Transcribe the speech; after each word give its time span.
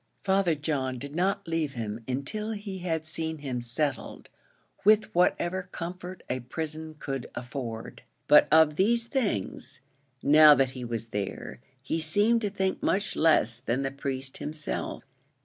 Father 0.23 0.55
John 0.55 0.97
did 0.97 1.15
not 1.15 1.47
leave 1.47 1.73
him 1.73 2.03
until 2.07 2.53
he 2.53 2.79
had 2.79 3.05
seen 3.05 3.37
him 3.37 3.61
settled 3.61 4.29
with 4.83 5.13
whatever 5.13 5.69
comfort 5.71 6.23
a 6.27 6.39
prison 6.39 6.95
could 6.97 7.27
afford; 7.35 8.01
but 8.27 8.47
of 8.51 8.77
these 8.77 9.05
things, 9.05 9.81
now 10.23 10.55
that 10.55 10.71
he 10.71 10.83
was 10.83 11.09
there, 11.09 11.59
he 11.83 11.99
seemed 11.99 12.41
to 12.41 12.49
think 12.49 12.81
much 12.81 13.15
less 13.15 13.57
than 13.59 13.83
the 13.83 13.91
priest 13.91 14.37
himself. 14.37 15.03